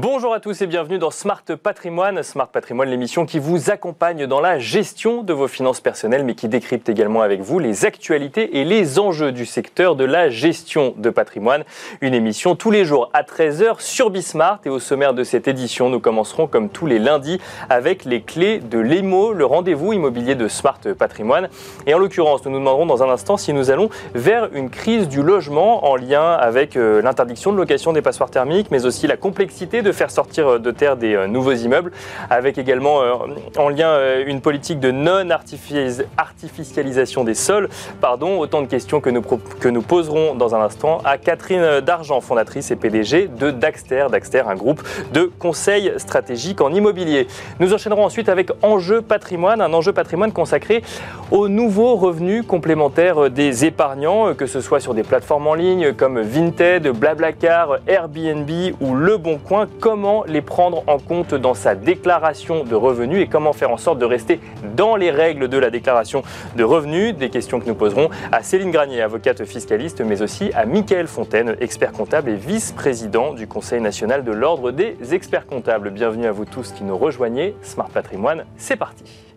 [0.00, 2.22] Bonjour à tous et bienvenue dans Smart Patrimoine.
[2.22, 6.46] Smart Patrimoine, l'émission qui vous accompagne dans la gestion de vos finances personnelles, mais qui
[6.46, 11.10] décrypte également avec vous les actualités et les enjeux du secteur de la gestion de
[11.10, 11.64] patrimoine.
[12.00, 14.60] Une émission tous les jours à 13h sur Bismart.
[14.66, 18.60] Et au sommaire de cette édition, nous commencerons comme tous les lundis avec les clés
[18.60, 21.48] de l'EMO, le rendez-vous immobilier de Smart Patrimoine.
[21.88, 25.08] Et en l'occurrence, nous nous demanderons dans un instant si nous allons vers une crise
[25.08, 29.16] du logement en lien avec euh, l'interdiction de location des passoires thermiques, mais aussi la
[29.16, 31.92] complexité de faire sortir euh, de terre des euh, nouveaux immeubles,
[32.30, 33.12] avec également euh,
[33.56, 37.68] en lien une politique de non-artificialisation des sols.
[38.00, 42.20] Pardon, autant de questions que nous, que nous poserons dans un instant à Catherine Dargent,
[42.20, 44.06] fondatrice et PDG de Daxter.
[44.10, 47.26] Daxter, un groupe de conseils stratégiques en immobilier.
[47.60, 50.82] Nous enchaînerons ensuite avec Enjeu patrimoine, un enjeu patrimoine consacré
[51.30, 56.20] aux nouveaux revenus complémentaires des épargnants, que ce soit sur des plateformes en ligne comme
[56.20, 62.64] Vinted, Blablacar, Airbnb ou Le Bon Coin comment les prendre en compte dans sa déclaration
[62.64, 64.40] de revenus et comment faire en sorte de rester
[64.74, 66.22] dans les règles de la déclaration
[66.56, 67.14] de revenus?
[67.14, 71.56] Des questions que nous poserons à Céline Granier, avocate fiscaliste, mais aussi à Mickaël Fontaine,
[71.60, 75.90] expert comptable et vice-président du Conseil national de l'Ordre des experts comptables.
[75.90, 77.54] Bienvenue à vous tous qui nous rejoignez.
[77.62, 79.27] Smart Patrimoine, c'est parti.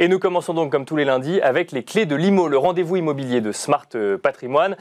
[0.00, 2.94] Et nous commençons donc comme tous les lundis avec les clés de l'IMO, le rendez-vous
[2.94, 3.88] immobilier de Smart
[4.22, 4.76] Patrimoine.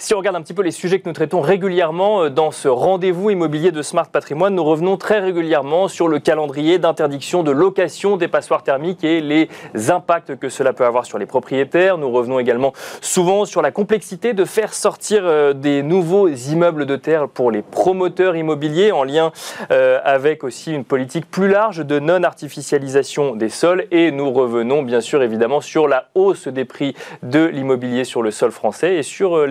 [0.00, 2.68] Si on regarde un petit peu les sujets que nous traitons régulièrement euh, dans ce
[2.68, 8.16] rendez-vous immobilier de Smart Patrimoine, nous revenons très régulièrement sur le calendrier d'interdiction de location
[8.16, 9.48] des passoires thermiques et les
[9.90, 11.98] impacts que cela peut avoir sur les propriétaires.
[11.98, 16.94] Nous revenons également souvent sur la complexité de faire sortir euh, des nouveaux immeubles de
[16.94, 19.32] terre pour les promoteurs immobiliers en lien
[19.72, 23.86] euh, avec aussi une politique plus large de non-artificialisation des sols.
[23.90, 28.30] Et nous revenons bien sûr évidemment sur la hausse des prix de l'immobilier sur le
[28.30, 29.44] sol français et sur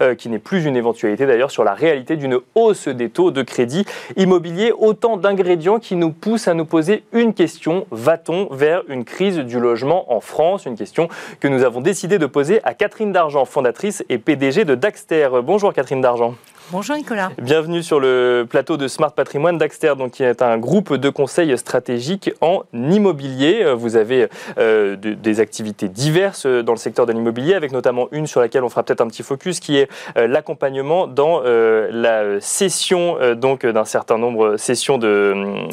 [0.00, 3.42] euh, qui n'est plus une éventualité d'ailleurs, sur la réalité d'une hausse des taux de
[3.42, 3.84] crédit
[4.16, 4.72] immobilier.
[4.76, 7.86] Autant d'ingrédients qui nous poussent à nous poser une question.
[7.90, 10.66] Va-t-on vers une crise du logement en France?
[10.66, 11.08] Une question
[11.40, 15.28] que nous avons décidé de poser à Catherine Dargent, fondatrice et PDG de Daxter.
[15.42, 16.34] Bonjour Catherine Dargent.
[16.70, 17.30] Bonjour Nicolas.
[17.40, 21.56] Bienvenue sur le plateau de Smart Patrimoine Daxter, donc qui est un groupe de conseils
[21.56, 23.72] stratégiques en immobilier.
[23.74, 28.42] Vous avez euh, des activités diverses dans le secteur de l'immobilier, avec notamment une sur
[28.42, 33.16] laquelle on fera peut-être un petit focus, qui est euh, l'accompagnement dans euh, la cession
[33.34, 35.18] donc d'un certain nombre de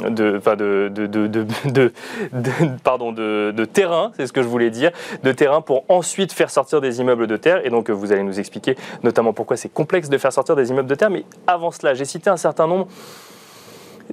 [0.09, 1.17] de, de,
[3.11, 4.91] de, de, terrain, c'est ce que je voulais dire,
[5.23, 7.65] de terrain pour ensuite faire sortir des immeubles de terre.
[7.65, 10.84] Et donc vous allez nous expliquer notamment pourquoi c'est complexe de faire sortir des immeubles
[10.87, 11.09] de terre.
[11.09, 12.87] Mais avant cela, j'ai cité un certain nombre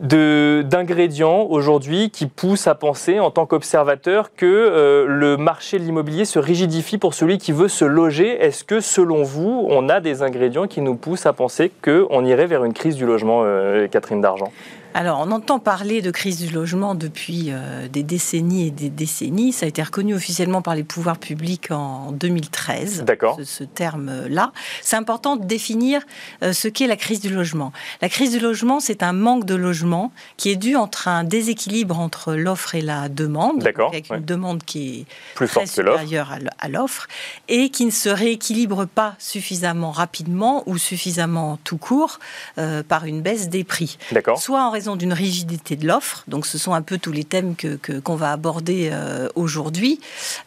[0.00, 6.24] d'ingrédients aujourd'hui qui poussent à penser en tant qu'observateur que euh, le marché de l'immobilier
[6.24, 8.42] se rigidifie pour celui qui veut se loger.
[8.42, 12.46] Est-ce que selon vous, on a des ingrédients qui nous poussent à penser qu'on irait
[12.46, 14.50] vers une crise du logement, euh, Catherine Dargent?
[14.94, 19.52] Alors, on entend parler de crise du logement depuis euh, des décennies et des décennies.
[19.52, 23.04] Ça a été reconnu officiellement par les pouvoirs publics en 2013.
[23.04, 23.38] D'accord.
[23.42, 24.52] Ce, terme-là.
[24.82, 26.02] C'est important de définir
[26.42, 27.72] euh, ce qu'est la crise du logement.
[28.02, 31.98] La crise du logement, c'est un manque de logement qui est dû entre un déséquilibre
[31.98, 33.60] entre l'offre et la demande.
[33.60, 33.88] D'accord.
[33.88, 37.06] Avec une demande qui est plus très supérieure à l'offre
[37.48, 42.18] et qui ne se rééquilibre pas suffisamment rapidement ou suffisamment tout court
[42.58, 43.96] euh, par une baisse des prix.
[44.10, 44.38] D'accord.
[44.38, 47.76] Soit en d'une rigidité de l'offre, donc ce sont un peu tous les thèmes que,
[48.00, 50.00] qu'on va aborder euh, aujourd'hui,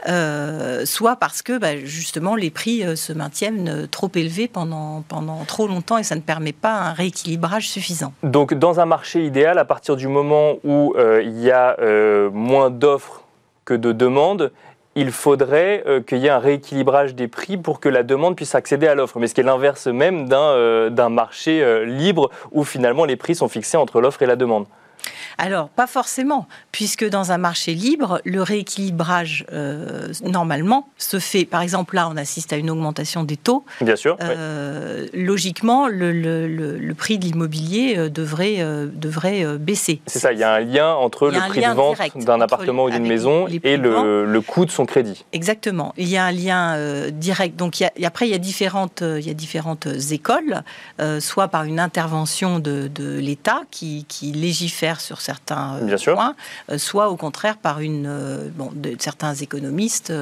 [0.07, 5.43] euh, soit parce que bah, justement les prix euh, se maintiennent trop élevés pendant, pendant
[5.45, 8.13] trop longtemps et ça ne permet pas un rééquilibrage suffisant.
[8.23, 11.75] Donc dans un marché idéal, à partir du moment où il y a
[12.31, 13.23] moins d'offres
[13.63, 14.51] que de demandes,
[14.95, 18.55] il faudrait euh, qu'il y ait un rééquilibrage des prix pour que la demande puisse
[18.55, 19.19] accéder à l'offre.
[19.19, 23.35] Mais ce qui est l'inverse même d'un euh, marché euh, libre où finalement les prix
[23.35, 24.65] sont fixés entre l'offre et la demande.
[25.37, 31.45] Alors, pas forcément, puisque dans un marché libre, le rééquilibrage, euh, normalement, se fait.
[31.45, 33.65] Par exemple, là, on assiste à une augmentation des taux.
[33.81, 34.17] Bien sûr.
[34.21, 40.01] Euh, logiquement, le, prix de l'immobilier euh, devrait, devrait baisser.
[40.07, 42.89] C'est ça, il y a un lien entre le prix de vente d'un appartement ou
[42.89, 45.25] d'une maison et le, coût de son crédit.
[45.33, 45.93] Exactement.
[45.97, 47.55] Il y a un lien direct.
[47.55, 50.63] Donc, après, il y a différentes, il y a différentes écoles,
[51.19, 52.89] soit par une intervention de,
[53.19, 56.35] l'État qui, qui légifère sur certains euh, points,
[56.71, 60.13] euh, soit au contraire par une, euh, bon, de, certains économistes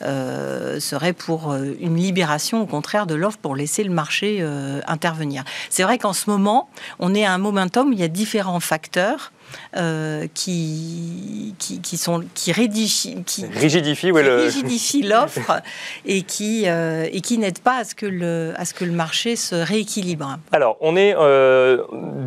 [0.00, 4.44] seraient pour une libération au contraire de l'offre pour laisser le marché
[4.86, 5.44] intervenir.
[5.70, 6.68] C'est vrai qu'en ce moment,
[6.98, 9.32] on est à un momentum où il y a différents facteurs
[10.34, 14.12] qui, qui, sont, qui, rédigent, qui rigidifient
[15.02, 15.62] l'offre
[16.06, 19.36] et qui, et qui n'aident pas à ce, que le, à ce que le marché
[19.36, 20.38] se rééquilibre.
[20.52, 21.14] Alors, on est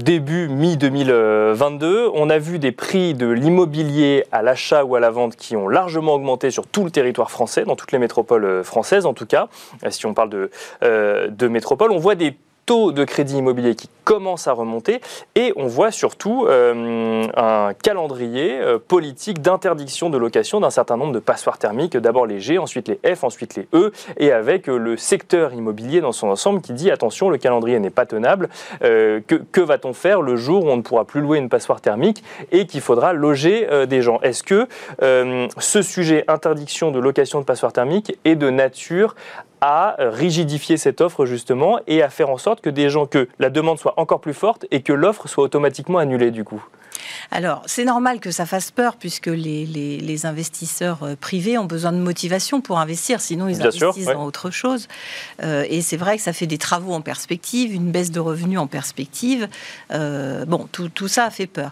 [0.04, 2.12] début mi-2022.
[2.14, 5.68] On a vu des prix de l'immobilier à l'achat ou à la vente qui ont
[5.68, 9.48] largement augmenté sur tout le territoire français, dans toutes les métropoles françaises en tout cas,
[9.90, 10.50] si on parle de,
[10.82, 11.92] de métropole.
[11.92, 12.36] On voit des
[12.68, 15.02] taux de crédit immobilier qui commence à remonter
[15.36, 21.14] et on voit surtout euh, un calendrier euh, politique d'interdiction de location d'un certain nombre
[21.14, 24.78] de passoires thermiques, d'abord les G, ensuite les F, ensuite les E, et avec euh,
[24.78, 28.50] le secteur immobilier dans son ensemble qui dit attention, le calendrier n'est pas tenable,
[28.82, 29.22] que,
[29.52, 32.66] que va-t-on faire le jour où on ne pourra plus louer une passoire thermique et
[32.66, 34.20] qu'il faudra loger des gens?
[34.22, 34.68] Est-ce que
[35.58, 39.16] ce sujet interdiction de location de passoires thermiques est de nature
[39.62, 43.50] à rigidifier cette offre justement et à faire en sorte que des gens, que la
[43.50, 46.64] demande soit encore plus forte et que l'offre soit automatiquement annulée du coup
[47.32, 51.98] alors, c'est normal que ça fasse peur puisque les, investisseurs euh, privés ont besoin de
[51.98, 54.88] motivation pour investir, sinon ils investissent dans autre chose.
[55.44, 58.60] Euh, et c'est vrai que ça fait des travaux en perspective, une baisse de revenus
[58.60, 59.48] en perspective.
[59.92, 61.72] Euh, bon, tout, tout, ça a fait peur.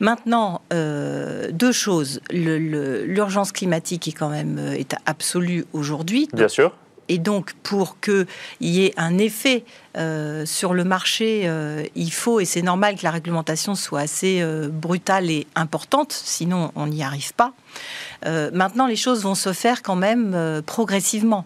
[0.00, 2.20] Maintenant, deux choses.
[2.30, 6.28] L'urgence climatique est quand même est absolue aujourd'hui.
[6.32, 6.72] Bien sûr.
[7.08, 8.26] Et donc, pour qu'il
[8.60, 9.64] y ait un effet
[9.96, 14.40] euh, sur le marché, euh, il faut, et c'est normal que la réglementation soit assez
[14.40, 17.52] euh, brutale et importante, sinon on n'y arrive pas.
[18.24, 21.44] Maintenant, les choses vont se faire quand même progressivement.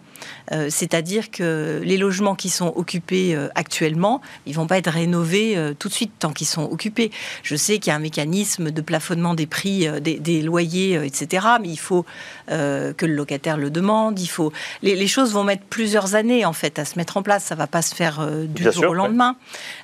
[0.69, 5.93] C'est-à-dire que les logements qui sont occupés actuellement, ils vont pas être rénovés tout de
[5.93, 7.11] suite tant qu'ils sont occupés.
[7.43, 11.47] Je sais qu'il y a un mécanisme de plafonnement des prix des, loyers, etc.
[11.61, 12.05] Mais il faut
[12.47, 14.19] que le locataire le demande.
[14.19, 14.53] Il faut
[14.83, 17.43] les, les, choses vont mettre plusieurs années en fait à se mettre en place.
[17.43, 19.35] Ça va pas se faire du jour au lendemain.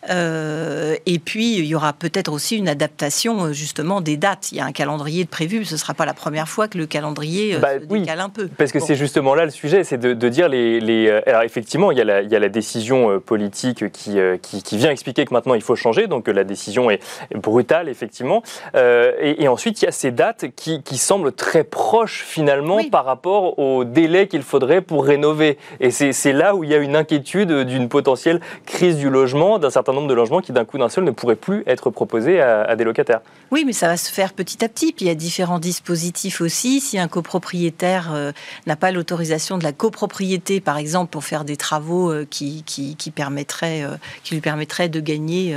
[0.10, 4.52] Euh, et puis, il y aura peut-être aussi une adaptation euh, justement des dates.
[4.52, 5.66] Il y a un calendrier de prévu.
[5.66, 8.30] Ce ne sera pas la première fois que le calendrier euh, bah se décale un
[8.30, 8.48] peu.
[8.58, 11.98] Parce que c'est justement là le sujet, c'est de, dire les, les, Alors effectivement, il
[11.98, 15.54] y a la, il y a la décision politique qui, qui, vient expliquer que maintenant
[15.54, 16.08] il faut changer.
[16.08, 17.00] Donc la décision est
[17.36, 18.44] brutale, effectivement.
[18.76, 23.60] et, ensuite, il y a ces dates qui, qui semblent très proches finalement par rapport
[23.60, 25.58] au délai qu'il faudrait pour rénover.
[25.80, 29.70] Et c'est là où il y a une inquiétude d'une potentielle crise du logement, d'un
[29.70, 32.76] certain nombre de logements qui d'un coup d'un seul ne pourraient plus être proposés à,
[32.76, 33.22] des locataires.
[33.52, 34.94] Oui, mais ça va se faire petit à petit.
[34.94, 36.80] Puis il y a différents dispositifs aussi.
[36.80, 38.32] Si un copropriétaire euh,
[38.66, 42.96] n'a pas l'autorisation de la copropriété, par exemple, pour faire des travaux euh, qui, qui,
[42.96, 45.56] qui, permettraient, euh, qui lui permettraient de gagner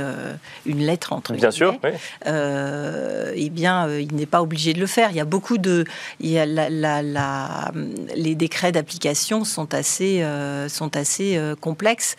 [0.65, 1.91] une lettre entre Bien sûr, oui.
[2.25, 5.11] eh bien, il n'est pas obligé de le faire.
[5.11, 5.85] Il y a beaucoup de,
[6.19, 7.71] il y a la, la,
[8.15, 10.25] les décrets d'application sont assez,
[10.67, 12.15] sont assez complexes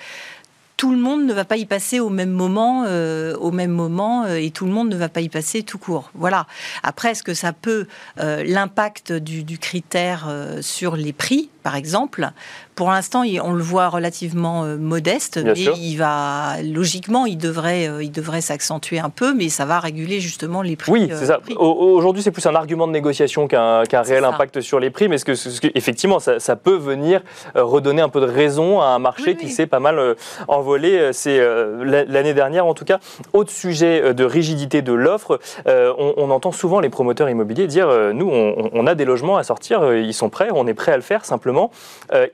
[0.79, 4.25] tout le monde ne va pas y passer au même moment, euh, au même moment,
[4.25, 6.13] euh, et tout le monde ne va pas y passer tout court.
[6.15, 6.47] Voilà.
[6.85, 7.89] Après, est-ce que ça peut
[8.21, 12.33] euh, l'impact du, du, critère sur les prix, par exemple
[12.79, 18.05] pour l'instant, on le voit relativement euh, modeste, mais il va logiquement, il devrait, euh,
[18.05, 20.93] il devrait s'accentuer un peu, mais ça va réguler justement les prix.
[20.93, 21.41] Oui, c'est ça.
[21.51, 25.19] Euh, aujourd'hui, c'est plus un argument de négociation qu'un réel impact sur les prix, mais
[25.19, 27.23] ce que, ce que effectivement, ça, peut venir
[27.57, 30.15] redonner un peu de raison à un marché qui s'est pas mal
[30.47, 31.11] envolé.
[31.13, 31.41] C'est
[31.83, 33.01] l'année dernière, en tout cas,
[33.33, 35.41] autre sujet de rigidité de l'offre.
[35.67, 39.95] On, entend souvent les promoteurs immobiliers dire nous, on, on, a des logements à sortir,
[39.95, 41.25] ils sont prêts, on est prêt à le faire.
[41.25, 41.58] Simplement,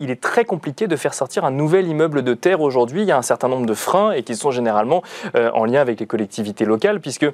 [0.00, 3.02] il est très très compliqué de faire sortir un nouvel immeuble de terre aujourd'hui.
[3.02, 5.04] Il y a un certain nombre de freins et qui sont généralement
[5.36, 7.26] euh, en lien avec les collectivités locales, puisque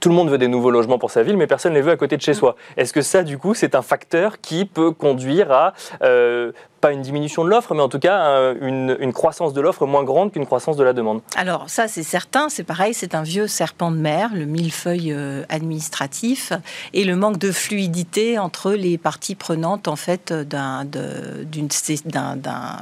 [0.00, 1.92] tout le monde veut des nouveaux logements pour sa ville, mais personne ne les veut
[1.92, 2.56] à côté de chez soi.
[2.76, 6.50] Est-ce que ça, du coup, c'est un facteur qui peut conduire à euh,
[6.86, 10.32] pas une diminution de l'offre, mais en tout cas une, croissance de l'offre moins grande
[10.32, 11.20] qu'une croissance de la demande.
[11.34, 15.42] Alors ça, c'est certain, c'est pareil, c'est un vieux serpent de mer, le millefeuille euh,
[15.48, 16.52] administratif,
[16.92, 20.84] et le manque de fluidité entre les parties prenantes en fait d'un,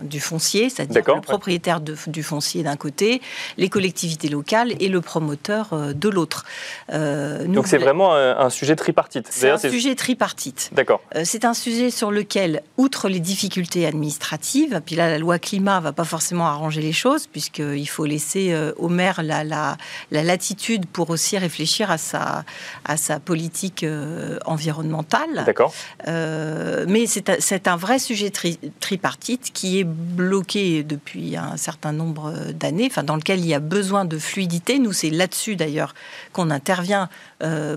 [0.02, 3.22] du foncier, c'est-à-dire le propriétaire du foncier d'un côté,
[3.56, 6.44] les collectivités locales et le promoteur euh, de l'autre.
[6.92, 9.28] Euh, Donc c'est vraiment un, sujet tripartite.
[9.30, 10.70] C'est un sujet tripartite.
[10.72, 11.00] D'accord.
[11.24, 14.82] c'est un sujet sur lequel, outre les difficultés administrative.
[14.84, 18.72] Puis là, la loi climat va pas forcément arranger les choses, puisqu'il faut laisser euh,
[18.76, 19.76] au maire la, la,
[20.10, 22.44] latitude pour aussi réfléchir à sa,
[22.84, 25.44] à sa politique euh, environnementale.
[25.46, 25.72] D'accord.
[26.08, 28.32] Euh, mais c'est un vrai sujet
[28.80, 33.60] tripartite qui est bloqué depuis un certain nombre d'années, enfin, dans lequel il y a
[33.60, 34.78] besoin de fluidité.
[34.78, 35.94] Nous, c'est là-dessus d'ailleurs
[36.32, 37.08] qu'on intervient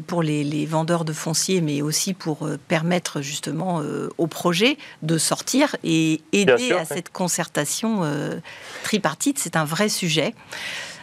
[0.07, 3.81] pour les, les, vendeurs de fonciers, mais aussi pour permettre justement
[4.17, 8.39] au projet de sortir et aider à cette concertation euh,
[8.83, 9.39] tripartite.
[9.39, 10.33] C'est un vrai sujet.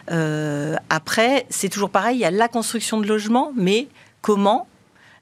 [0.08, 3.88] après, c'est toujours pareil, il y a la construction de logements, mais
[4.20, 4.66] comment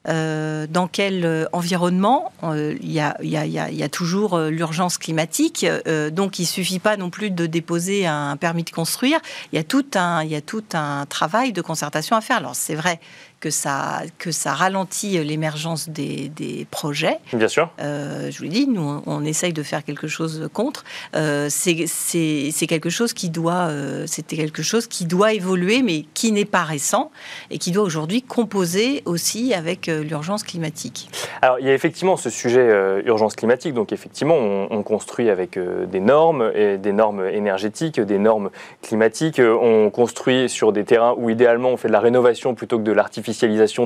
[0.09, 2.33] euh, dans quel euh, environnement.
[2.43, 5.65] Euh, il, y a, toujours l'urgence climatique,
[6.11, 9.19] donc il suffit pas non plus de déposer un permis de construire.
[9.51, 12.37] Il y a tout un, il y a tout un travail de concertation à faire.
[12.37, 12.99] Alors c'est vrai
[13.43, 17.17] que ça, que ça ralentit l'émergence des, projets.
[17.33, 17.69] Bien sûr.
[17.81, 20.85] Euh, je vous l'ai dit, nous, on, essaye de faire quelque chose contre.
[21.13, 26.31] Euh, c'est quelque chose qui doit, euh, c'était quelque chose qui doit évoluer, mais qui
[26.31, 27.11] n'est pas récent
[27.51, 31.09] et qui doit aujourd'hui composer aussi avec l'urgence climatique.
[31.41, 33.73] Alors, il y a effectivement ce sujet urgence climatique.
[33.73, 39.41] Donc, effectivement, on, on construit avec des normes, et des normes énergétiques, des normes climatiques.
[39.41, 42.93] On construit sur des terrains où, idéalement, on fait de la rénovation plutôt que de
[42.93, 43.32] l'artificialisation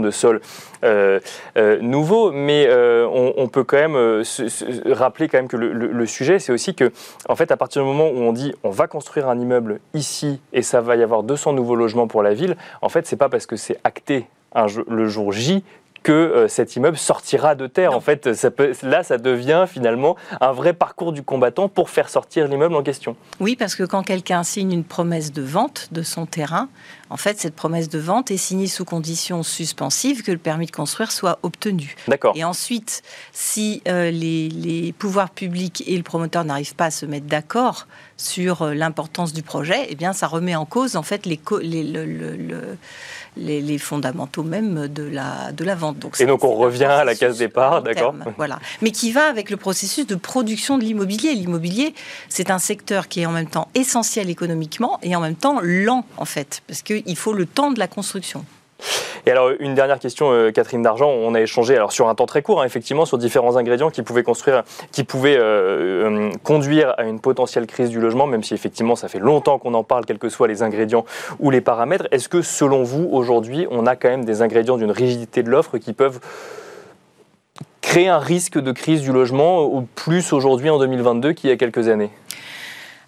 [0.02, 0.42] de sols
[0.84, 1.20] euh,
[1.58, 6.40] euh, nouveaux, mais euh, on, peut quand même se, rappeler quand même que le, sujet,
[6.40, 6.92] c'est aussi que,
[7.28, 10.40] en fait, à partir du moment où on dit on va construire un immeuble ici
[10.54, 13.30] et ça va y avoir 200 nouveaux logements pour la ville, en fait, c'est pas
[13.30, 14.28] parce que c'est acté
[14.88, 15.64] le jour J
[16.08, 17.94] que euh, cet immeuble sortira de terre.
[17.94, 22.08] En fait, ça peut, là, ça devient finalement un vrai parcours du combattant pour faire
[22.08, 23.18] sortir l'immeuble en question.
[23.42, 26.70] Oui, parce que quand quelqu'un signe une promesse de vente de son terrain,
[27.10, 30.72] en fait, cette promesse de vente est signée sous condition suspensive que le permis de
[30.72, 31.98] construire soit obtenu.
[32.08, 32.32] D'accord.
[32.38, 37.28] Et ensuite, si euh, les, pouvoirs publics et le promoteur n'arrivent pas à se mettre
[37.28, 37.86] d'accord
[38.16, 41.84] sur euh, l'importance du projet, eh bien, ça remet en cause en fait les, les
[41.84, 42.78] le
[43.38, 46.00] les, fondamentaux même de la, de la vente.
[46.00, 48.60] Donc, et donc on revient à la case départ, d'accord Voilà.
[48.82, 51.34] Mais qui va avec le processus de production de l'immobilier.
[51.34, 51.94] L'immobilier,
[52.30, 56.06] c'est un secteur qui est en même temps essentiel économiquement et en même temps lent,
[56.18, 58.46] en fait, parce qu'il faut le temps de la construction.
[59.28, 61.10] Et alors, une dernière question, euh, Catherine Dargent.
[61.10, 64.02] On a échangé alors, sur un temps très court, hein, effectivement, sur différents ingrédients qui
[64.02, 68.54] pouvaient, construire, qui pouvaient euh, euh, conduire à une potentielle crise du logement, même si
[68.54, 71.04] effectivement, ça fait longtemps qu'on en parle, quels que soient les ingrédients
[71.40, 72.08] ou les paramètres.
[72.12, 75.78] Est-ce que, selon vous, aujourd'hui, on a quand même des ingrédients d'une rigidité de l'offre
[75.78, 76.22] qui peuvent
[77.82, 81.90] créer un risque de crise du logement, plus aujourd'hui en 2022 qu'il y a quelques
[81.90, 82.12] années?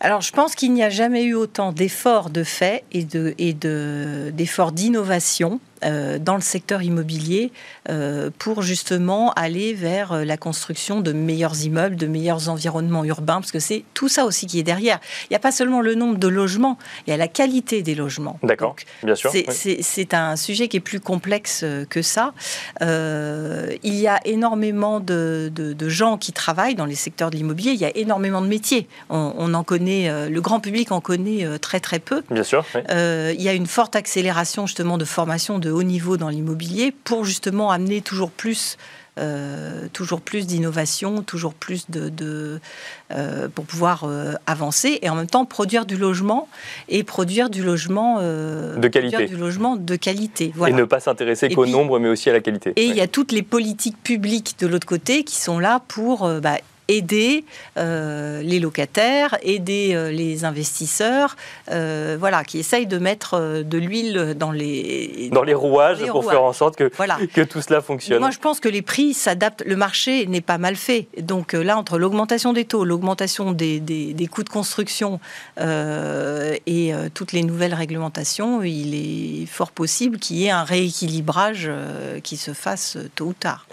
[0.01, 4.75] Alors, je pense qu'il n'y a jamais eu autant d'efforts de fait et d'efforts de,
[4.75, 7.51] d'innovation dans le secteur immobilier
[7.89, 13.39] euh, pour justement aller vers euh, la construction de meilleurs immeubles, de meilleurs environnements urbains,
[13.39, 14.99] parce que c'est tout ça aussi qui est derrière.
[15.23, 17.95] Il n'y a pas seulement le nombre de logements, il y a la qualité des
[17.95, 18.39] logements.
[18.43, 19.31] D'accord, bien sûr.
[19.51, 22.33] C'est un sujet qui est plus complexe que ça.
[22.81, 25.51] il y a énormément de,
[25.87, 28.87] gens qui travaillent dans les secteurs de l'immobilier, il y a énormément de métiers.
[29.09, 32.23] On, en connaît, le grand public en connaît très très peu.
[32.29, 32.63] Bien sûr.
[32.75, 37.25] il y a une forte accélération justement de formation de haut niveau dans l'immobilier pour
[37.25, 38.77] justement amener toujours plus
[39.19, 42.59] euh, toujours plus d'innovation, toujours plus de,
[43.11, 46.47] euh, pour pouvoir euh, avancer et en même temps produire du logement
[46.87, 50.53] et produire du logement de qualité, du logement de qualité.
[50.67, 52.71] Et ne pas s'intéresser qu'au nombre, mais aussi à la qualité.
[52.77, 56.29] Et il y a toutes les politiques publiques de l'autre côté qui sont là pour
[56.41, 56.57] bah,
[56.89, 57.45] aider
[57.77, 61.37] euh, les locataires, aider euh, les investisseurs,
[61.71, 66.43] euh, voilà, qui essayent de mettre de l'huile dans les dans les rouages pour faire
[66.43, 66.89] en sorte que
[67.33, 68.19] que tout cela fonctionne.
[68.19, 69.63] moi, je pense que les prix s'adaptent.
[69.65, 71.07] Le marché n'est pas mal fait.
[71.21, 75.19] Donc là, entre l'augmentation des taux, l'augmentation des, des, des, coûts de construction
[75.59, 81.69] et toutes les nouvelles réglementations, il est fort possible qu'il y ait un rééquilibrage
[82.23, 83.67] qui se fasse tôt ou tard.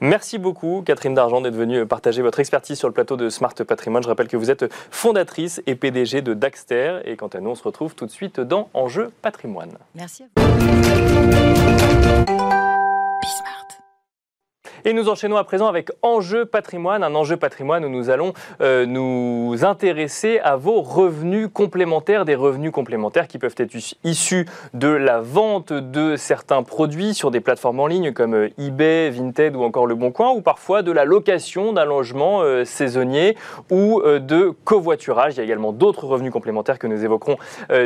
[0.00, 4.02] Merci beaucoup, Catherine Dargent, d'être venue partager votre expertise sur le plateau de Smart Patrimoine.
[4.02, 7.00] Je rappelle que vous êtes fondatrice et PDG de Daxter.
[7.04, 9.76] Et quant à nous, on se retrouve tout de suite dans Enjeu Patrimoine.
[9.94, 10.24] Merci.
[14.84, 18.84] Et nous enchaînons à présent avec Enjeu patrimoine, un enjeu patrimoine où nous allons euh,
[18.84, 25.20] nous intéresser à vos revenus complémentaires, des revenus complémentaires qui peuvent être issus de la
[25.20, 29.86] vente de certains produits sur des plateformes en ligne comme euh, eBay, Vinted ou encore
[29.86, 33.36] Le Bon Coin, ou parfois de la location d'un logement euh, saisonnier
[33.70, 35.34] ou de covoiturage.
[35.34, 37.36] Il y a également d'autres revenus complémentaires que nous évoquerons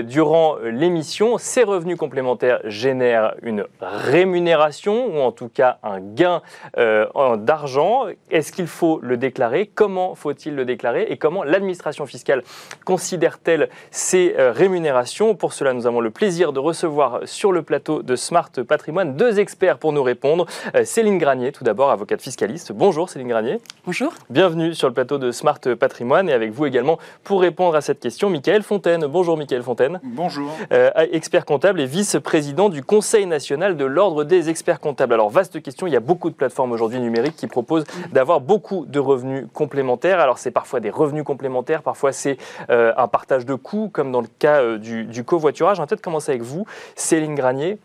[0.04, 1.36] durant l'émission.
[1.36, 6.42] Ces revenus complémentaires génèrent une rémunération ou en tout cas un gain
[6.86, 8.06] euh, d'argent.
[8.30, 9.70] Est-ce qu'il faut le déclarer?
[9.74, 11.06] Comment faut-il le déclarer?
[11.10, 12.42] Et comment l'administration fiscale
[12.84, 15.34] considère-t-elle ces euh, rémunérations?
[15.34, 19.38] Pour cela, nous avons le plaisir de recevoir sur le plateau de Smart Patrimoine deux
[19.40, 20.46] experts pour nous répondre.
[20.74, 22.72] Euh, Céline Granier, tout d'abord, avocate fiscaliste.
[22.72, 23.60] Bonjour Céline Granier.
[23.84, 24.12] Bonjour.
[24.30, 28.00] Bienvenue sur le plateau de Smart Patrimoine et avec vous également pour répondre à cette
[28.00, 29.06] question, Michael Fontaine.
[29.06, 30.00] Bonjour Michael Fontaine.
[30.04, 30.50] Bonjour.
[31.10, 35.14] expert comptable et vice-président du Conseil national de l'Ordre des experts comptables.
[35.14, 38.86] Alors, vaste question, il y a beaucoup de plateformes aujourd'hui numériques qui proposent d'avoir beaucoup
[38.86, 40.20] de revenus complémentaires.
[40.20, 42.36] Alors c'est parfois des revenus complémentaires, parfois c'est
[42.68, 45.78] un partage de coûts, comme dans le cas du, du covoiturage.
[45.78, 47.78] On va peut-être commencer avec vous, Céline Granier?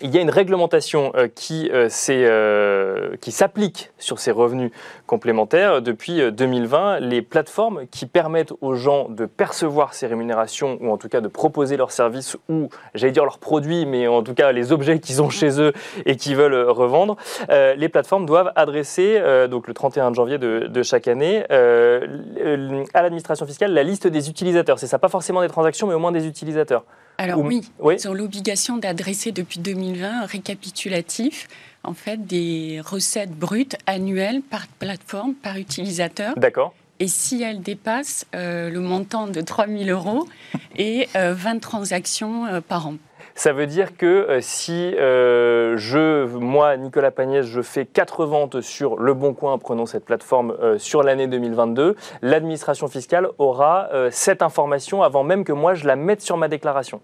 [0.00, 4.70] Il y a une réglementation euh, qui, euh, euh, qui s'applique sur ces revenus
[5.06, 5.80] complémentaires.
[5.80, 11.08] Depuis 2020, les plateformes qui permettent aux gens de percevoir ces rémunérations, ou en tout
[11.08, 14.72] cas de proposer leurs services, ou j'allais dire leurs produits, mais en tout cas les
[14.72, 15.72] objets qu'ils ont chez eux
[16.04, 17.16] et qu'ils veulent revendre,
[17.48, 23.72] les plateformes doivent adresser, donc le 31 janvier de, de chaque année, à l'administration fiscale
[23.72, 24.78] la liste des utilisateurs.
[24.78, 26.84] C'est ça, pas forcément des transactions, mais au moins des utilisateurs.
[27.18, 31.48] Alors oui, ils ont l'obligation d'adresser depuis 2020 un récapitulatif
[31.84, 36.34] en fait des recettes brutes annuelles par plateforme, par utilisateur.
[36.36, 36.74] D'accord.
[37.00, 40.28] Et si elles dépassent euh, le montant de 3 000 euros
[40.76, 42.94] et 20 euh, transactions euh, par an.
[43.34, 49.14] Ça veut dire que si je, moi, Nicolas Pagnès, je fais 4 ventes sur Le
[49.14, 55.44] Bon Coin, prenons cette plateforme, sur l'année 2022, l'administration fiscale aura cette information avant même
[55.44, 57.00] que moi je la mette sur ma déclaration.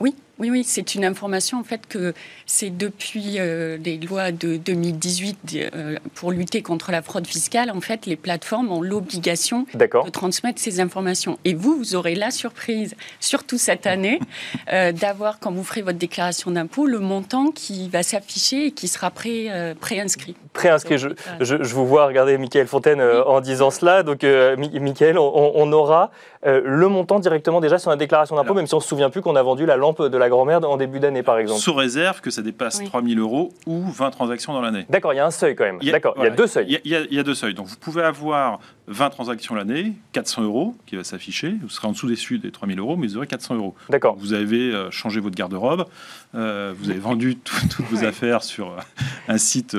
[0.00, 2.14] Oui, oui, oui, c'est une information en fait que
[2.46, 7.82] c'est depuis euh, les lois de 2018 euh, pour lutter contre la fraude fiscale, en
[7.82, 11.38] fait, les plateformes ont l'obligation de transmettre ces informations.
[11.44, 14.18] Et vous, vous aurez la surprise, surtout cette année,
[14.72, 18.88] euh, d'avoir, quand vous ferez votre déclaration d'impôt, le montant qui va s'afficher et qui
[18.88, 20.36] sera pré, préinscrit.
[20.54, 20.96] Préinscrit.
[20.96, 21.08] Je,
[21.40, 24.02] je, vous vois regarder Michael Fontaine en disant cela.
[24.02, 26.10] Donc, Michael, on, on aura
[26.42, 29.20] le montant directement déjà sur la déclaration d'impôt, même si on ne se souvient plus
[29.20, 31.60] qu'on a vendu la lampe de la grand-mère en début d'année, par exemple.
[31.60, 34.86] Sous réserve que ça dépasse 3 000 euros ou 20 transactions dans l'année.
[34.88, 35.78] D'accord, il y a un seuil quand même.
[35.80, 36.80] D'accord, il y a deux seuils.
[36.84, 37.54] Il y, a deux seuils.
[37.54, 41.54] Donc vous pouvez avoir 20 transactions l'année, 400 euros qui va s'afficher.
[41.62, 43.74] Vous serez en dessous des, des 3 000 euros, mais vous aurez 400 euros.
[43.88, 44.16] D'accord.
[44.16, 45.86] Vous avez euh, changé votre garde-robe,
[46.34, 47.36] euh, vous avez vendu
[47.70, 48.80] toutes vos affaires sur euh,
[49.28, 49.76] un site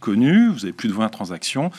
[0.00, 1.70] connu, vous avez plus de 20 transactions.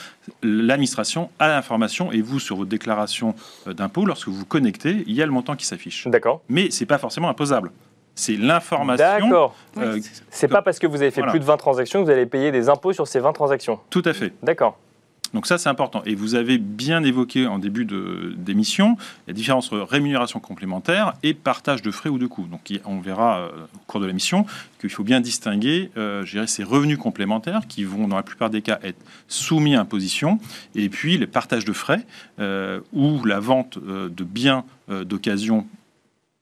[0.44, 3.36] L'administration a l'information et vous, sur votre déclaration
[3.66, 6.08] d'impôt, lorsque vous vous connectez, il y a le montant qui s'affiche.
[6.08, 6.42] D'accord.
[6.50, 7.72] Mais ce n'est pas forcément imposable
[8.20, 9.06] c'est l'information.
[9.06, 9.56] D'accord.
[9.78, 10.00] Euh,
[10.30, 12.52] c'est pas parce que vous avez fait plus de 20 transactions que vous allez payer
[12.52, 13.80] des impôts sur ces 20 transactions.
[13.90, 14.34] Tout à fait.
[14.44, 14.78] D'accord.
[15.34, 16.02] Donc ça, c'est important.
[16.06, 21.82] Et vous avez bien évoqué en début d'émission la différence entre rémunération complémentaire et partage
[21.82, 22.48] de frais ou de coûts.
[22.50, 24.46] Donc on verra euh, au cours de l'émission
[24.80, 28.80] qu'il faut bien distinguer euh, ces revenus complémentaires qui vont, dans la plupart des cas,
[28.84, 30.40] être soumis à imposition,
[30.76, 32.06] et puis les partages de frais
[32.40, 35.68] euh, ou la vente de biens d'occasion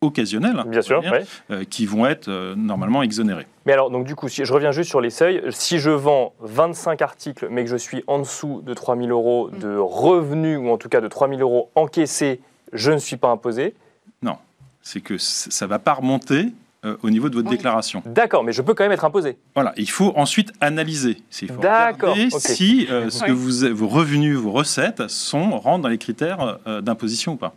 [0.02, 1.02] occasionnels, Bien sûr,
[1.50, 3.48] euh, qui vont être euh, normalement exonérés.
[3.66, 6.34] Mais alors, donc du coup, si je reviens juste sur les seuils, si je vends
[6.42, 10.70] 25 articles, mais que je suis en dessous de 3 000 euros de revenus, ou
[10.70, 12.42] en tout cas de 3 000 euros encaissés,
[12.74, 13.74] je ne suis pas imposé
[14.22, 14.38] Non,
[14.84, 16.46] c'est que ça ne va pas remonter
[16.86, 18.04] euh, au niveau de votre déclaration.
[18.06, 19.40] D'accord, mais je peux quand même être imposé.
[19.56, 21.18] Voilà, il faut ensuite analyser.
[21.60, 22.16] D'accord.
[22.38, 27.38] Si ce que vous, vos revenus, vos recettes sont rentrent dans les critères d'imposition ou
[27.38, 27.56] pas.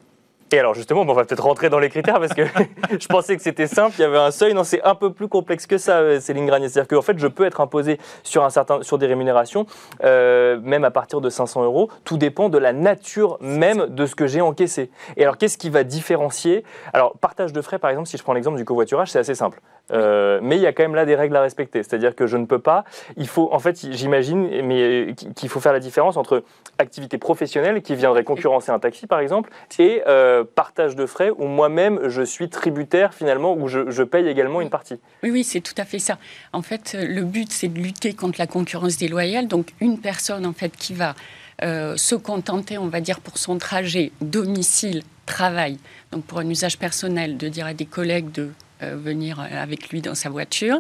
[0.53, 2.43] Et alors justement, on va peut-être rentrer dans les critères parce que
[2.91, 4.53] je pensais que c'était simple, il y avait un seuil.
[4.53, 6.69] Non, c'est un peu plus complexe que ça, euh, Céline Granier.
[6.69, 9.67] C'est-à-dire qu'en fait, je peux être imposé sur, un certain, sur des rémunérations,
[10.03, 11.89] euh, même à partir de 500 euros.
[12.05, 14.91] Tout dépend de la nature même de ce que j'ai encaissé.
[15.17, 16.65] Et alors, qu'est-ce qui va différencier?
[16.93, 19.61] Alors, partage de frais, par exemple, si je prends l'exemple du covoiturage, c'est assez simple.
[19.93, 21.85] Euh, mais il y a quand même là des règles à respecter.
[21.85, 22.85] C'est-à-dire que je ne peux pas.
[23.17, 26.43] Il faut, en fait, j'imagine, mais qu'il faut faire la différence entre
[26.79, 30.03] activité professionnelle qui viendrait concurrencer un taxi, par exemple, et
[30.43, 34.97] partage de frais où moi-même je suis tributaire finalement, où je, paye également une partie.
[35.23, 36.19] Oui, oui, c'est tout à fait ça.
[36.53, 39.47] En fait, le but c'est de lutter contre la concurrence déloyale.
[39.47, 41.15] Donc, une personne en fait qui va
[41.63, 45.79] euh, se contenter, on va dire, pour son trajet domicile-travail,
[46.11, 48.49] donc pour un usage personnel, de dire à des collègues de euh,
[48.83, 50.79] venir avec lui dans sa voiture,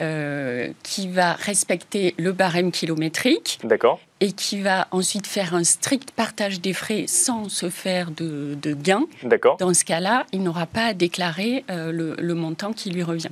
[0.00, 3.58] euh, qui va respecter le barème kilométrique.
[3.64, 4.00] D'accord.
[4.20, 8.72] Et qui va ensuite faire un strict partage des frais sans se faire de, de
[8.72, 9.06] gains.
[9.22, 9.56] D'accord.
[9.58, 13.30] Dans ce cas-là, il n'aura pas à déclarer euh, le montant qui lui revient.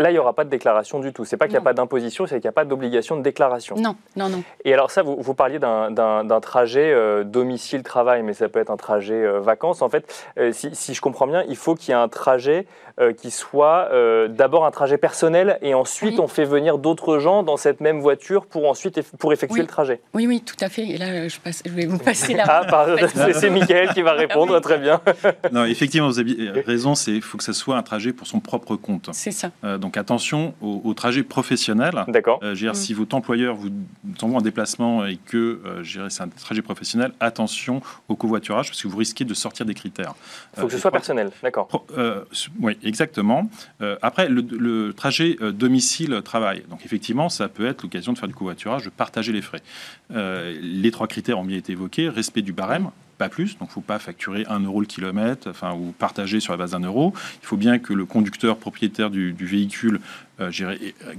[0.00, 1.26] Là, il n'y aura pas de déclaration du tout.
[1.26, 3.76] C'est pas qu'il n'y a pas d'imposition, c'est qu'il n'y a pas d'obligation de déclaration.
[3.76, 4.42] Non, non, non.
[4.64, 8.78] Et alors ça, vous, vous parliez d'un trajet euh, domicile-travail, mais ça peut être un
[8.78, 9.82] trajet euh, vacances.
[9.82, 12.66] En fait, euh, si, si, je comprends bien, il faut qu'il y ait un trajet
[13.16, 13.88] qui soit
[14.28, 18.44] d'abord un trajet personnel et ensuite on fait venir d'autres gens dans cette même voiture
[18.44, 20.02] pour ensuite pour effectuer le trajet.
[20.12, 20.86] Oui, oui, tout à fait.
[20.86, 22.86] Et là, je, passe, je vais vous passer la Ah,
[23.32, 25.00] c'est Mickaël qui va répondre, très bien.
[25.50, 28.76] non, effectivement, vous avez raison, il faut que ce soit un trajet pour son propre
[28.76, 29.08] compte.
[29.12, 29.50] C'est ça.
[29.78, 32.04] donc Donc attention au, trajet professionnel.
[32.06, 32.38] D'accord.
[32.44, 32.74] Euh, mm.
[32.74, 33.70] Si votre employeur vous
[34.22, 38.86] envoie en déplacement et que euh, c'est un trajet professionnel, attention au covoiturage parce que
[38.86, 40.14] vous risquez de sortir des critères.
[40.54, 41.68] Il faut que ce soit personnel, d'accord.
[42.60, 43.50] oui, exactement.
[44.00, 46.62] après, le, trajet domicile-travail.
[46.70, 49.60] Donc effectivement, ça peut être l'occasion de faire du covoiturage, de partager les frais.
[50.14, 52.08] les trois critères ont bien été évoqués.
[52.08, 53.58] Respect du barème pas plus.
[53.58, 56.56] Donc, il ne faut pas facturer 1 euro le kilomètre, enfin, ou partager sur la
[56.56, 57.12] base d'un euro.
[57.42, 60.00] Il faut bien que le conducteur propriétaire du, véhicule
[60.40, 60.50] euh,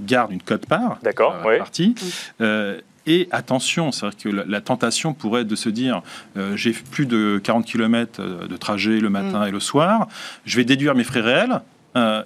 [0.00, 0.98] garde une cote-part.
[1.04, 1.94] D'accord, euh, partie.
[2.40, 6.02] Euh, et attention, c'est-à-dire que la, tentation pourrait être de se dire
[6.54, 9.48] j'ai plus de 40 km de trajet le matin mm.
[9.48, 10.08] et le soir,
[10.44, 11.60] je vais déduire mes frais réels.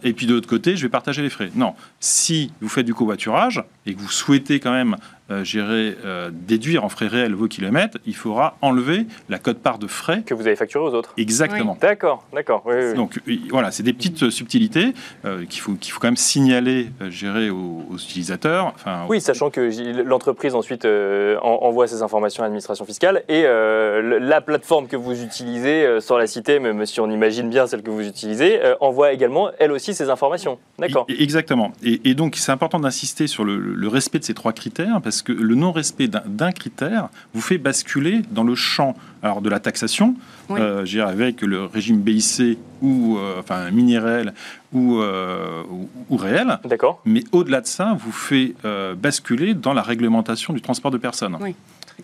[0.03, 1.51] et puis de l'autre côté, je vais partager les frais.
[1.55, 4.97] Non, si vous faites du covoiturage et que vous souhaitez quand même
[5.29, 10.23] euh, euh, déduire en frais réels vos kilomètres, il faudra enlever la cote-part de frais.
[10.25, 11.15] Que vous avez facturé aux autres.
[11.17, 11.77] Exactement.
[11.81, 12.63] D'accord, d'accord.
[12.95, 17.51] Donc voilà, c'est des petites subtilités euh, qu'il faut, qu'il faut quand même signaler, gérer
[17.51, 18.73] aux, utilisateurs.
[18.75, 19.61] Enfin, oui, sachant que
[20.03, 20.87] l'entreprise ensuite
[21.43, 26.59] envoie ces informations à l'administration fiscale et la plateforme que vous utilisez, sans la citer,
[26.61, 30.59] même si on imagine bien celle que vous utilisez, envoie également elle aussi ces informations.
[30.79, 31.07] D'accord.
[31.09, 31.73] Exactement.
[31.83, 35.23] Et, donc c'est important d'insister sur le, le, respect de ces trois critères parce parce
[35.23, 40.15] que le non-respect d'un critère vous fait basculer dans le champ alors, de la taxation,
[40.51, 44.35] euh, avec le régime BIC ou euh, enfin minérel
[44.75, 45.63] ou, euh,
[46.11, 46.59] ou, réel.
[46.65, 47.01] D'accord.
[47.07, 48.55] Mais au-delà de ça, vous fait
[48.99, 51.39] basculer dans la réglementation du transport de personnes.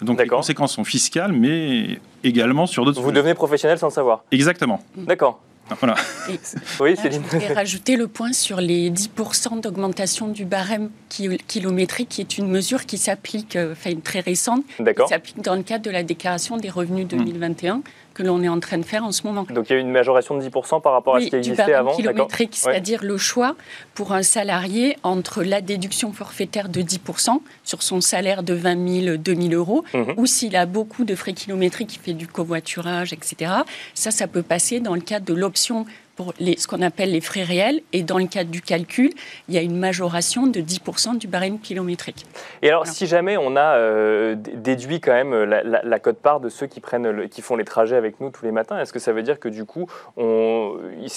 [0.00, 3.02] Donc les conséquences sont fiscales, mais également sur d'autres.
[3.02, 4.24] Vous devenez professionnel sans le savoir.
[4.32, 4.80] Exactement.
[4.96, 5.38] D'accord.
[5.80, 5.96] Voilà.
[6.28, 6.38] Et,
[6.80, 7.22] oui, Céline.
[7.32, 12.86] Je rajouter le point sur les 10% d'augmentation du barème kilométrique, qui est une mesure
[12.86, 16.70] qui s'applique, euh, enfin très récente, qui s'applique dans le cadre de la déclaration des
[16.70, 17.82] revenus 2021
[18.12, 19.44] que l'on est en train de faire en ce moment.
[19.44, 21.74] Donc il y a eu une majoration de 10% par rapport à ce qui existait
[21.74, 23.56] avant kilométrique, c'est-à-dire le choix
[23.94, 29.16] pour un salarié entre la déduction forfaitaire de 10% sur son salaire de 20 000,
[29.16, 30.14] 2 000 euros, mhm.
[30.16, 33.52] ou s'il a beaucoup de frais kilométriques, il fait du covoiturage, etc.
[33.94, 35.86] Ça, ça peut passer dans le cadre de l'option réaction
[36.22, 37.80] pour les, ce qu'on appelle les frais réels.
[37.92, 39.10] Et dans le cadre du calcul,
[39.48, 42.26] il y a une majoration de 10% du barème kilométrique.
[42.62, 46.66] Et alors, si jamais on a euh, déduit quand même la, la, cote-part de ceux
[46.66, 49.22] qui, prennent qui font les trajets avec nous tous les matins, est-ce que ça veut
[49.22, 50.76] dire que du coup, on,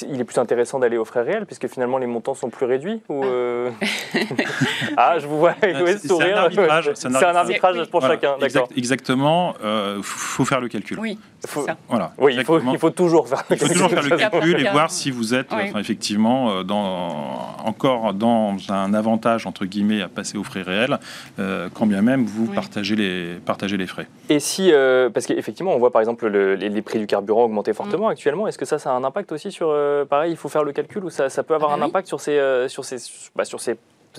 [0.10, 3.02] il est plus intéressant d'aller aux frais réels puisque finalement les montants sont plus réduits
[3.10, 3.28] ou ah.
[3.28, 3.70] Euh,
[4.98, 5.56] ah, je vous vois
[6.04, 6.50] sourire.
[6.96, 8.36] C'est un arbitrage, pour chacun.
[8.76, 9.54] exactement.
[9.60, 11.00] Il euh, faut faire le calcul.
[11.00, 11.78] Oui, ça.
[11.90, 12.14] Voilà.
[12.18, 13.68] Oui, il faut, il faut, toujours faire le calcul.
[13.76, 18.14] Il faut toujours faire le calcul et voir si vous êtes effectivement euh, dans, encore
[18.14, 21.00] dans un avantage entre guillemets à passer aux frais réels,
[21.40, 24.08] euh, quand bien même vous partagez, les, partagez les frais.
[24.30, 28.08] Et si, euh, parce qu'effectivement, on voit par exemple les, prix du carburant augmenter fortement
[28.08, 28.12] mm.
[28.12, 29.76] actuellement, est-ce que ça, ça a un impact aussi sur,
[30.10, 32.08] pareil, il faut faire le calcul ou ça, ça peut avoir ah un bah impact
[32.08, 32.98] sur ces, sur ces,
[33.36, 33.78] bah, sur ces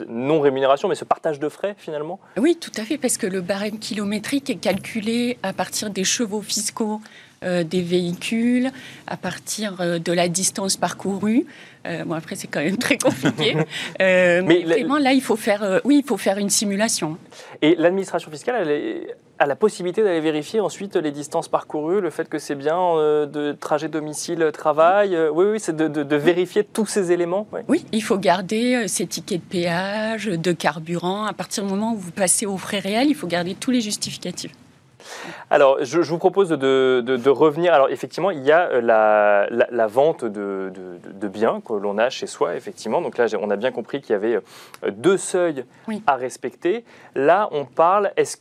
[0.08, 2.20] non-rémunération, mais ce partage de frais finalement?
[2.36, 6.42] Oui, tout à fait, parce que le barème kilométrique est calculé à partir des chevaux
[6.42, 7.00] fiscaux
[7.44, 8.70] euh, des véhicules,
[9.07, 11.44] à partir euh, de la distance parcourue.
[11.87, 13.57] Euh, bon, après, c'est quand même très compliqué.
[13.99, 17.18] mais, vraiment, là, il faut faire, oui, il faut faire une simulation.
[17.61, 22.27] Et l'administration fiscale, elle a la possibilité d'aller vérifier ensuite les distances parcourues, le fait
[22.27, 22.79] que c'est bien
[23.27, 25.14] de trajet domicile-travail.
[25.31, 27.46] oui, oui, c'est de, vérifier tous ces éléments.
[27.68, 31.27] Oui, il faut garder ces tickets de péage, de carburant.
[31.27, 33.83] À partir du moment où vous passez aux frais réels, il faut garder tous les
[33.83, 34.53] justificatifs.
[35.51, 37.73] Alors, je, vous propose de, revenir.
[37.73, 42.57] Alors, effectivement, il y a euh, la, vente de, biens que l'on a chez soi,
[42.57, 43.01] effectivement.
[43.01, 45.64] Donc là, on a bien compris qu'il y avait euh, deux seuils
[46.07, 46.85] à respecter.
[47.14, 48.37] Là, on parle, est-ce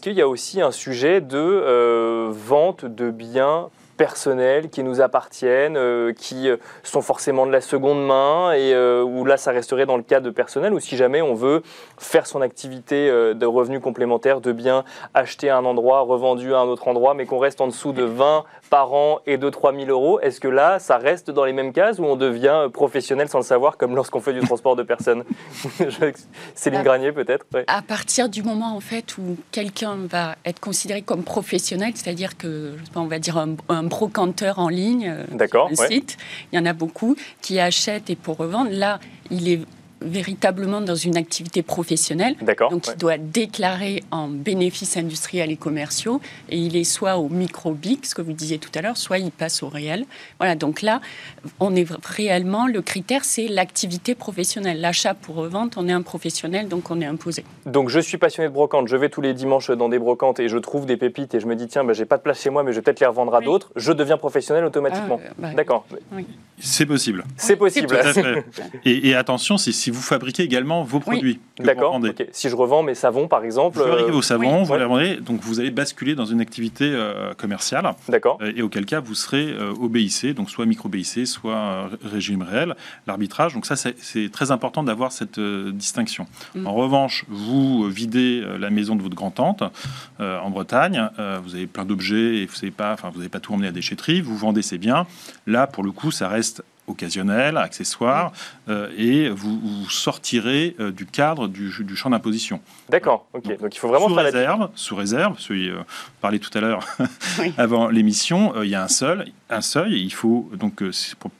[0.00, 3.70] qu'il y a aussi un sujet de euh, vente de biens
[4.02, 9.04] personnels qui nous appartiennent, euh, qui euh, sont forcément de la seconde main, et euh,
[9.04, 11.62] où là, ça resterait dans le cadre de personnel, ou si jamais on veut
[11.98, 14.82] faire son activité de revenus complémentaires, de biens
[15.14, 18.02] achetés à un endroit, revendus à un autre endroit, mais qu'on reste en dessous de
[18.02, 21.52] 20 par an et de 3 000 euros, est-ce que là, ça reste dans les
[21.52, 24.82] mêmes cases ou on devient professionnel sans le savoir, comme lorsqu'on fait du transport de
[24.82, 25.22] personnes?
[26.56, 31.22] Céline Granier, peut-être À partir du moment, en fait, où quelqu'un va être considéré comme
[31.22, 36.16] professionnel, c'est-à-dire que, on va dire un, un brocanteur en ligne, euh, D'accord, un site,
[36.52, 38.70] il y en a beaucoup, qui achètent et pour revendre.
[38.72, 38.98] Là,
[39.30, 39.60] il est
[40.04, 42.36] véritablement dans une activité professionnelle.
[42.70, 48.06] Donc il doit déclarer en bénéfices industriels et commerciaux et il est soit au micro-BIC,
[48.06, 50.04] ce que vous disiez tout à l'heure, soit il passe au réel.
[50.38, 51.00] Voilà, donc là,
[51.60, 54.80] on est réellement, le critère, c'est l'activité professionnelle.
[54.80, 57.44] L'achat pour revente, on est un professionnel, donc on est imposé.
[57.66, 60.48] Donc je suis passionné de brocante, je vais tous les dimanches dans des brocantes et
[60.48, 62.50] je trouve des pépites et je me dis, tiens, ben, j'ai pas de place chez
[62.50, 63.70] moi, mais je vais peut-être les revendre à d'autres.
[63.76, 65.20] Je deviens professionnel automatiquement.
[65.24, 65.86] Ah, bah, D'accord.
[66.58, 67.24] C'est possible.
[67.36, 67.88] C'est possible.
[68.84, 71.38] et, attention, si vous fabriquez également vos produits.
[71.58, 72.00] D'accord.
[72.32, 73.78] Si je revends mes savons, par exemple.
[73.78, 77.34] Vous fabriquez vos savons, vous les revendez, donc vous allez basculer dans une activité euh,
[77.34, 77.92] commerciale.
[78.08, 78.38] D'accord.
[78.42, 82.74] Euh, et auquel cas, vous serez euh, au BIC, donc soit micro-BIC, soit régime réel,
[83.06, 83.54] l'arbitrage.
[83.54, 86.26] Donc ça, c'est très important d'avoir cette distinction.
[86.54, 86.66] Mm.
[86.66, 89.62] En revanche, vous videz la maison de votre grand-tante
[90.18, 91.08] en Bretagne,
[91.44, 93.72] vous avez plein d'objets et vous n'avez pas, enfin, vous n'avez pas tout emmené à
[93.72, 95.06] déchetterie, vous vendez ces biens.
[95.46, 98.32] Là, pour le coup, ça reste occasionnel, accessoire,
[98.68, 102.60] euh, et vous, sortirez euh, du cadre du, champ d'imposition.
[102.88, 103.58] D'accord, ok.
[103.58, 105.80] Donc, il faut vraiment sous réserve, sous réserve, celui euh,
[106.20, 106.86] parlait tout à l'heure
[107.58, 110.02] avant l'émission, il y a un seul, un seuil.
[110.02, 110.82] il faut donc
[111.18, 111.30] pour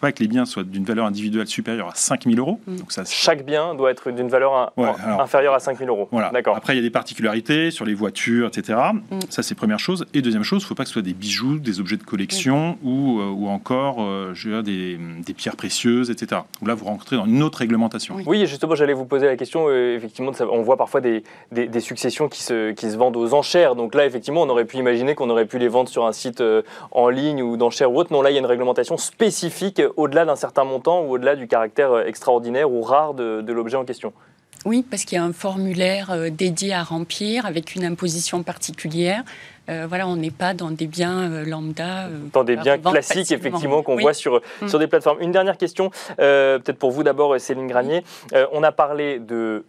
[0.00, 2.60] pas que les biens soient d'une valeur individuelle supérieure à 5 000 euros.
[2.66, 2.76] Mm.
[2.76, 4.72] Donc ça, Chaque bien doit être d'une valeur
[5.20, 6.08] inférieure à 5 000 euros.
[6.12, 6.30] Voilà.
[6.30, 6.56] D'accord.
[6.56, 8.78] Après, il y a des particularités sur les voitures, etc.
[9.10, 9.18] Mm.
[9.28, 10.06] Ça, c'est première chose.
[10.14, 12.04] Et deuxième chose, il ne faut pas que ce soit des bijoux, des objets de
[12.04, 12.88] collection mm.
[12.88, 16.42] ou, euh, ou encore euh, je veux dire, des, pierres précieuses, etc.
[16.64, 18.16] là, vous rentrez dans une autre réglementation.
[18.26, 19.66] Oui, justement, j'allais vous poser la question.
[19.68, 23.76] Euh, effectivement, on voit parfois des, des, successions qui se, qui se vendent aux enchères.
[23.76, 26.42] Donc là, effectivement, on aurait pu imaginer qu'on aurait pu les vendre sur un site
[26.90, 28.12] en ligne ou d'enchères ou autre.
[28.12, 31.46] Non, là, il y a une réglementation spécifique au-delà d'un certain montant ou au-delà du
[31.46, 34.12] caractère euh, extraordinaire ou rare de, l'objet en question.
[34.64, 39.22] Oui, parce qu'il y a un formulaire euh, dédié à remplir avec une imposition particulière.
[39.68, 42.08] Euh, voilà, on n'est pas dans des biens lambda.
[42.32, 44.68] dans des biens classiques, effectivement, qu'on voit sur, mm.
[44.68, 45.20] sur des plateformes.
[45.20, 48.02] Une dernière question, peut-être pour vous d'abord, Céline Granier.
[48.52, 49.64] on a parlé de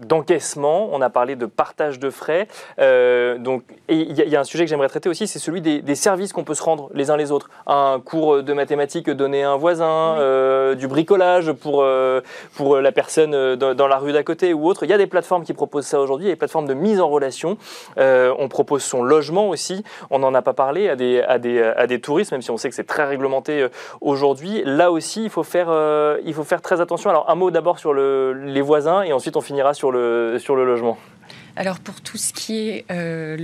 [0.00, 2.48] d'encaissement, on a parlé de partage de frais.
[2.78, 6.32] Euh, donc, il y, a un sujet que j'aimerais traiter aussi, c'est celui des, services
[6.32, 7.50] qu'on peut se rendre les uns les autres.
[7.66, 12.20] Un cours de mathématiques donné à un voisin, euh, du bricolage pour, euh,
[12.54, 14.84] pour la personne dans, la rue d'à côté ou autre.
[14.84, 17.58] Il y a des plateformes qui proposent ça aujourd'hui, des plateformes de mise en relation.
[17.98, 19.84] on propose son logement aussi.
[20.10, 22.56] On n'en a pas parlé à des, à, des, à des touristes, même si on
[22.56, 23.66] sait que c'est très réglementé
[24.00, 24.62] aujourd'hui.
[24.64, 25.68] Là aussi, il faut, faire,
[26.24, 27.10] il faut faire très attention.
[27.10, 30.56] Alors, un mot d'abord sur le, les voisins et ensuite on finira sur le, sur
[30.56, 30.98] le logement
[31.56, 33.36] alors pour tout ce qui est euh,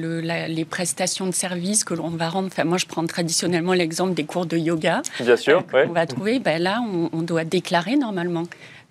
[0.48, 4.46] les prestations de services que l'on va rendre, moi je prends traditionnellement l'exemple des cours
[4.46, 5.02] de yoga.
[5.20, 5.64] Bien sûr.
[5.74, 6.80] Euh, on va trouver, ben là
[7.12, 8.44] on, doit déclarer normalement.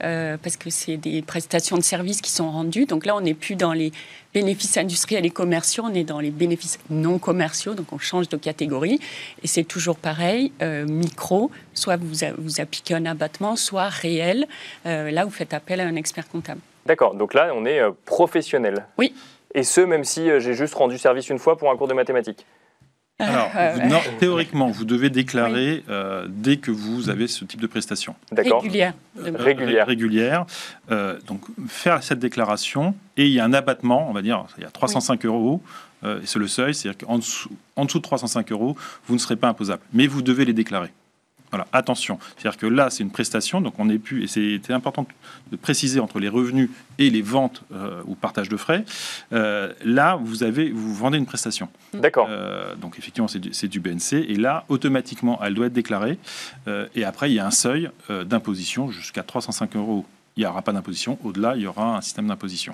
[0.04, 2.86] Euh, parce que c'est des prestations de services qui sont rendues.
[2.86, 3.94] Donc là, on n'est plus dans les
[4.34, 8.36] bénéfices industriels et commerciaux, on est dans les bénéfices non commerciaux, donc on change de
[8.36, 9.00] catégorie.
[9.41, 14.48] Et c'est toujours pareil, micro, soit vous, vous appliquez un abattement, soit réel.
[14.84, 16.60] là, vous faites appel à un expert comptable.
[16.86, 18.86] D'accord, donc là, on est euh, professionnel.
[18.98, 19.13] Oui.
[19.54, 21.93] Et ce, même si euh, j'ai juste rendu service une fois pour un cours de
[21.93, 22.45] mathématiques.
[23.17, 23.50] Alors,
[23.86, 28.13] non, théoriquement, vous devez déclarer euh, dès que vous avez ce type de prestation.
[28.30, 28.62] D'accord.
[28.62, 28.93] Régulière.
[29.15, 29.88] régulière.
[29.88, 30.45] Régulière.
[31.26, 34.67] donc, faire cette déclaration, et il y a un abattement, on va dire, il y
[34.67, 35.62] a 305 euros,
[36.04, 38.76] et c'est le seuil, c'est-à-dire qu'en dessous, en dessous de 305 euros,
[39.08, 39.82] vous ne serez pas imposable.
[39.93, 40.91] Mais vous devez les déclarer.
[41.51, 42.19] Voilà, attention.
[42.38, 45.05] C'est-à-dire que là, c'est une prestation, donc on n'est plus, et c'était important
[45.51, 48.84] de préciser entre les revenus et les ventes euh, ou partage de frais.
[49.31, 51.69] Euh, là, vous avez, vous vendez une prestation.
[51.93, 52.27] D'accord.
[52.29, 56.17] Euh, donc effectivement, c'est du, du, BNC, et là, automatiquement, elle doit être déclarée.
[56.95, 57.89] et après, il y a un seuil
[58.25, 60.05] d'imposition jusqu'à 305 euros.
[60.38, 61.17] Il n'y aura pas d'imposition.
[61.23, 62.73] Au-delà, il y aura un système d'imposition.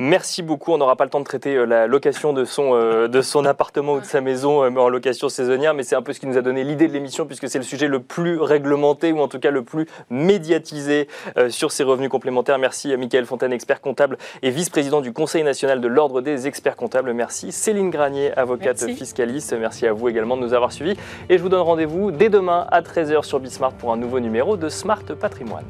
[0.00, 0.72] Merci beaucoup.
[0.72, 3.44] On n'aura pas le temps de traiter euh, la location de son, euh, de son
[3.44, 6.28] appartement ou de sa maison euh, en location saisonnière, mais c'est un peu ce qui
[6.28, 9.26] nous a donné l'idée de l'émission, puisque c'est le sujet le plus réglementé, ou en
[9.26, 11.08] tout cas le plus médiatisé
[11.48, 12.58] sur ces revenus complémentaires.
[12.58, 17.12] Merci Michael Fontaine, expert comptable et vice-président du Conseil national de l'Ordre des experts comptables.
[17.12, 19.56] Merci Céline Granier, avocate fiscaliste.
[19.58, 20.96] Merci à vous également de nous avoir suivis.
[21.28, 24.56] Et je vous donne rendez-vous dès demain à 13h sur Bismart pour un nouveau numéro
[24.56, 25.66] de Smart Patrimoine.